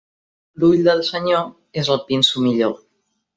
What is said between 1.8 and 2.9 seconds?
és el pinso millor.